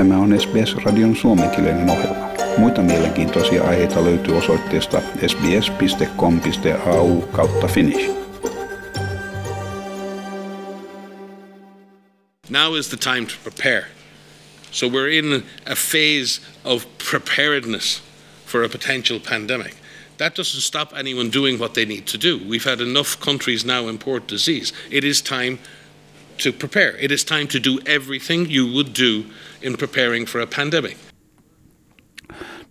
[0.00, 2.30] Tämä on SBS-radion suomenkielinen ohjelma.
[2.56, 8.10] Muita mielenkiintoisia aiheita löytyy osoitteesta sbs.com.au kautta finnish.
[12.48, 13.84] Now is the time to prepare.
[14.70, 18.02] So we're in a phase of preparedness
[18.46, 19.74] for a potential pandemic.
[20.16, 22.38] That doesn't stop anyone doing what they need to do.
[22.48, 24.72] We've had enough countries now import disease.
[24.90, 25.58] It is time
[26.42, 27.04] to prepare.
[27.04, 29.24] It is time to do everything you would do
[29.62, 30.96] in preparing for a pandemic.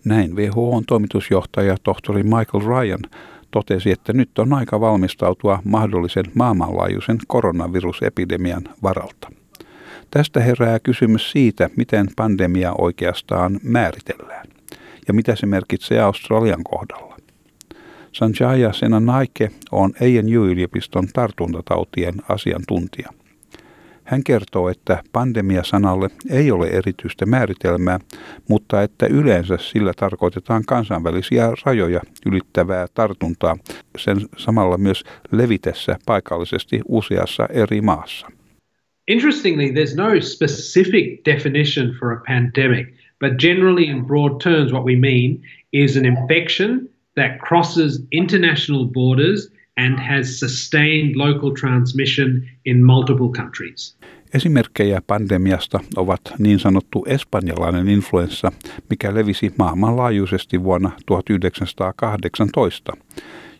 [0.05, 2.99] Näin WHOn toimitusjohtaja tohtori Michael Ryan
[3.51, 9.31] totesi, että nyt on aika valmistautua mahdollisen maailmanlaajuisen koronavirusepidemian varalta.
[10.11, 14.47] Tästä herää kysymys siitä, miten pandemia oikeastaan määritellään
[15.07, 17.17] ja mitä se merkitsee Australian kohdalla.
[18.11, 23.09] Sanjaya Senanaike on ANU-yliopiston tartuntatautien asiantuntija.
[24.09, 27.99] Hän kertoo, että pandemiasanalle ei ole erityistä määritelmää,
[28.49, 33.57] mutta että yleensä sillä tarkoitetaan kansainvälisiä rajoja ylittävää tartuntaa
[33.97, 38.27] sen samalla myös levitessä paikallisesti useassa eri maassa.
[39.07, 42.87] Interestingly, there's no specific definition for a pandemic,
[43.19, 45.39] but generally, in broad terms, what we mean
[45.73, 53.97] is an infection that crosses international borders and has sustained local transmission in multiple countries.
[54.33, 58.51] Esimerkkejä pandemiasta ovat niin sanottu espanjalainen influenssa,
[58.89, 62.93] mikä levisi maailmanlaajuisesti vuonna 1918,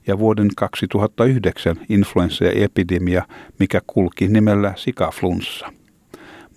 [0.07, 3.25] ja vuoden 2009 influenssaepidemia,
[3.59, 5.78] mikä kulki nimellä sikaflunssa.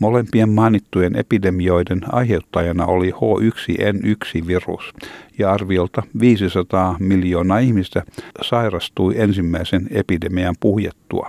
[0.03, 4.93] Molempien mainittujen epidemioiden aiheuttajana oli H1N1-virus
[5.39, 8.03] ja arviolta 500 miljoonaa ihmistä
[8.43, 11.29] sairastui ensimmäisen epidemian puhjettua.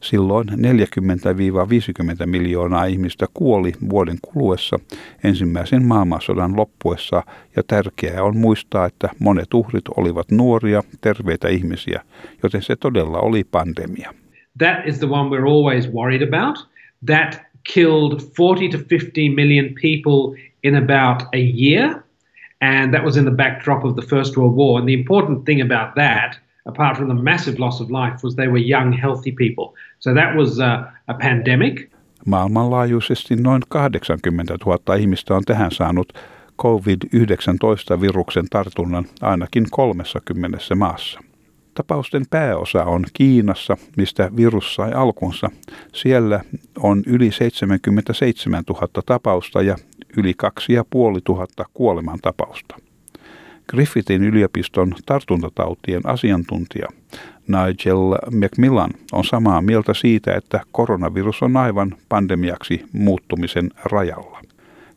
[0.00, 0.52] Silloin 40-50
[2.26, 4.78] miljoonaa ihmistä kuoli vuoden kuluessa
[5.24, 7.22] ensimmäisen maailmansodan loppuessa
[7.56, 12.02] ja tärkeää on muistaa, että monet uhrit olivat nuoria, terveitä ihmisiä,
[12.42, 14.14] joten se todella oli pandemia.
[14.58, 16.68] That is the one we're always worried about.
[17.06, 22.04] That killed 40 to 50 million people in about a year.
[22.60, 24.78] And that was in the backdrop of the First World War.
[24.78, 28.48] And the important thing about that, apart from the massive loss of life, was they
[28.48, 29.74] were young, healthy people.
[29.98, 31.90] So that was uh, a pandemic.
[32.26, 36.12] Maailmanlaajuisesti noin 80 000 ihmistä on tähän saanut
[36.62, 41.20] COVID-19-viruksen tartunnan ainakin 30 maassa.
[41.74, 45.50] Tapausten pääosa on Kiinassa, mistä virus sai alkunsa.
[45.94, 46.40] Siellä
[46.78, 49.76] on yli 77 000 tapausta ja
[50.16, 52.76] yli 2500 kuolemantapausta.
[53.68, 56.88] Griffithin yliopiston tartuntatautien asiantuntija
[57.48, 64.40] Nigel Macmillan on samaa mieltä siitä, että koronavirus on aivan pandemiaksi muuttumisen rajalla.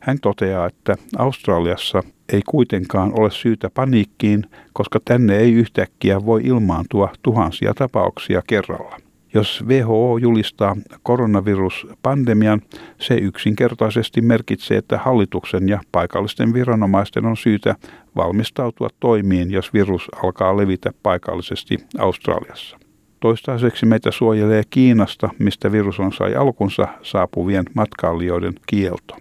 [0.00, 7.12] Hän toteaa, että Australiassa ei kuitenkaan ole syytä paniikkiin, koska tänne ei yhtäkkiä voi ilmaantua
[7.22, 8.96] tuhansia tapauksia kerralla.
[9.34, 12.62] Jos WHO julistaa koronaviruspandemian,
[13.00, 17.74] se yksinkertaisesti merkitsee, että hallituksen ja paikallisten viranomaisten on syytä
[18.16, 22.78] valmistautua toimiin, jos virus alkaa levitä paikallisesti Australiassa.
[23.20, 29.16] Toistaiseksi meitä suojelee Kiinasta, mistä virus on sai alkunsa saapuvien matkailijoiden kielto.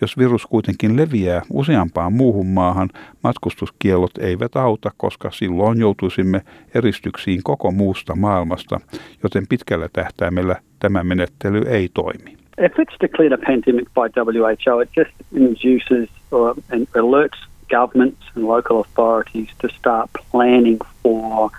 [0.00, 2.88] Jos virus kuitenkin leviää useampaan muuhun maahan,
[3.22, 6.42] matkustuskielot eivät auta, koska silloin joutuisimme
[6.74, 8.80] eristyksiin koko muusta maailmasta,
[9.22, 12.36] joten pitkällä tähtäimellä tämä menettely ei toimi.
[12.64, 16.54] If it's declared a pandemic by WHO, it just induces or
[16.94, 21.50] alerts governments and local authorities to start planning for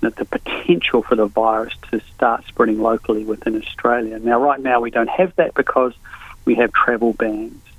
[0.00, 4.18] the potential for the virus to start spreading locally within Australia.
[4.18, 5.94] Now, right now, we don't have that because
[6.46, 7.69] we have travel bans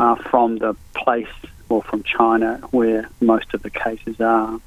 [0.00, 1.28] uh, from the place
[1.68, 4.58] or from China where most of the cases are.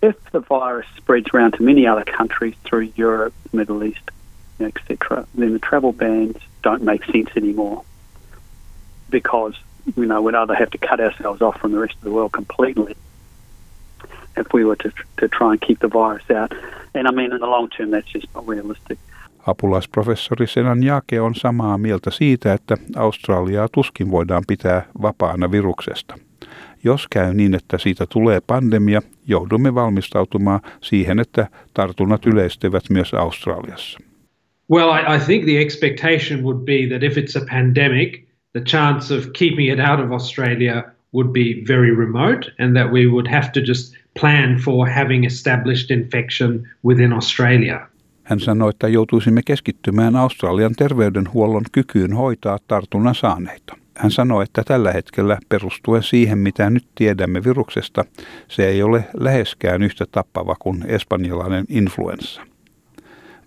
[0.00, 4.08] If the virus spreads around to many other countries through Europe, Middle East,
[4.60, 7.82] etc., then the travel bans don't make sense anymore
[9.10, 9.56] because
[9.96, 12.30] you know we'd either have to cut ourselves off from the rest of the world
[12.30, 12.94] completely
[14.36, 16.52] if we were to to try and keep the virus out.
[16.94, 18.98] And I mean, in the long term, that's just not realistic.
[19.46, 26.18] Apulaisprofessori Senan Jake on samaa mieltä siitä, että Australiaa tuskin voidaan pitää vapaana viruksesta.
[26.84, 33.98] Jos käy niin, että siitä tulee pandemia, joudumme valmistautumaan siihen, että tartunnat yleistyvät myös Australiassa.
[34.70, 39.14] Well, I, I think the expectation would be that if it's a pandemic, the chance
[39.14, 43.50] of keeping it out of Australia would be very remote, and that we would have
[43.52, 47.86] to just plan for having established infection within Australia.
[48.30, 53.76] Hän sanoi, että joutuisimme keskittymään Australian terveydenhuollon kykyyn hoitaa tartunnan saaneita.
[53.96, 58.04] Hän sanoi, että tällä hetkellä perustuen siihen, mitä nyt tiedämme viruksesta,
[58.48, 62.42] se ei ole läheskään yhtä tappava kuin espanjalainen influenssa.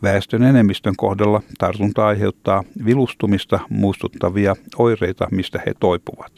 [0.04, 6.32] Väestön enemmistön kohdalla tartunta aiheuttaa vilustumista muistuttavia oireita, mistä he toipuvat.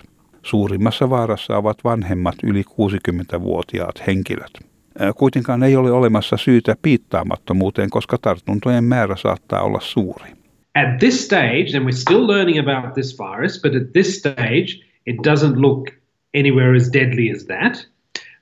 [0.44, 4.75] Suurimmassa vaarassa ovat vanhemmat yli 60-vuotiaat henkilöt.
[5.15, 10.30] Kuitenkaan ei ole olemassa syytä piittaamattomuuteen, koska tartuntojen määrä saattaa olla suuri.
[10.75, 15.15] At this stage, and we're still learning about this virus, but at this stage, it
[15.27, 15.89] doesn't look
[16.33, 17.88] anywhere as deadly as that.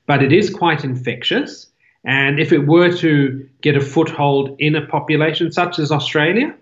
[0.08, 1.74] But it is quite infectious.
[2.06, 6.54] And if it were to get a foothold in a population such as Australia,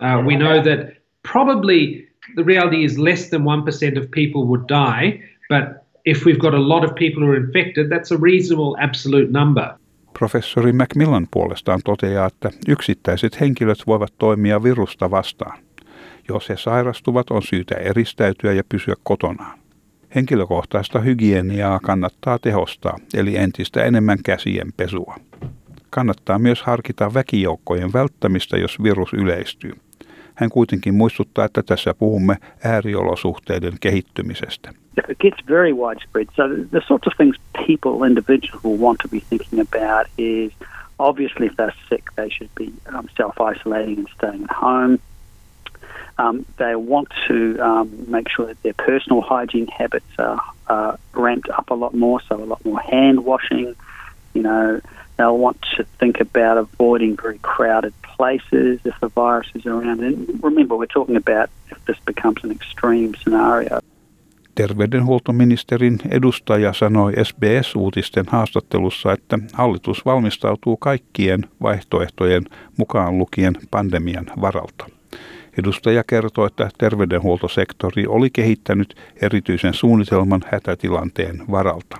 [0.00, 5.20] uh, we know that probably the reality is less than 1% of people would die.
[5.48, 9.28] But if we've got a lot of people who are infected, that's a reasonable absolute
[9.30, 9.68] number.
[10.18, 15.58] Professori Macmillan puolestaan toteaa, että yksittäiset henkilöt voivat toimia virusta vastaan.
[16.28, 19.58] Jos he sairastuvat, on syytä eristäytyä ja pysyä kotonaan.
[20.14, 25.16] Henkilökohtaista hygieniaa kannattaa tehostaa, eli entistä enemmän käsien pesua.
[25.90, 29.72] Kannattaa myös harkita väkijoukkojen välttämistä, jos virus yleistyy.
[30.38, 34.72] Hän kuitenkin muistuttaa, että tässä puhumme ääriolosuhteiden kehittymisestä.
[35.08, 36.26] It gets very widespread.
[36.36, 37.36] So the sorts of things
[37.66, 40.52] people, individuals will want to be thinking about is
[40.98, 44.98] obviously if they're sick, they should be um, self-isolating and staying at home.
[46.18, 51.50] Um, they want to um, make sure that their personal hygiene habits are, are ramped
[51.58, 53.74] up a lot more, so a lot more hand washing.
[54.34, 54.80] You know,
[55.16, 60.00] they'll want to think about avoiding very crowded places if the virus is around.
[60.00, 63.78] And remember, we're talking about if this becomes an extreme scenario.
[64.54, 72.42] Terveydenhuoltoministerin edustaja sanoi SBS-uutisten haastattelussa, että hallitus valmistautuu kaikkien vaihtoehtojen
[72.76, 74.86] mukaan lukien pandemian varalta.
[75.58, 81.96] Edustaja kertoi, että terveydenhuoltosektori oli kehittänyt erityisen suunnitelman hätätilanteen varalta.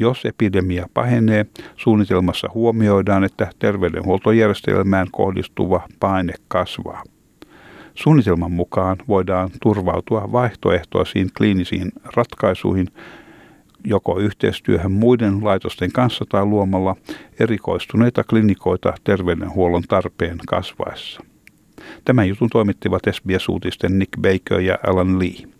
[0.00, 7.02] Jos epidemia pahenee, suunnitelmassa huomioidaan, että terveydenhuoltojärjestelmään kohdistuva paine kasvaa.
[7.94, 12.86] Suunnitelman mukaan voidaan turvautua vaihtoehtoisiin kliinisiin ratkaisuihin
[13.84, 16.96] joko yhteistyöhön muiden laitosten kanssa tai luomalla
[17.40, 21.20] erikoistuneita klinikoita terveydenhuollon tarpeen kasvaessa.
[22.04, 25.59] Tämän jutun toimittivat SBS-uutisten Nick Baker ja Alan Lee.